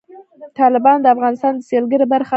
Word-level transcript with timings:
تالابونه 0.57 0.99
د 1.01 1.05
افغانستان 1.15 1.53
د 1.55 1.61
سیلګرۍ 1.69 2.05
برخه 2.13 2.27
ده. 2.29 2.29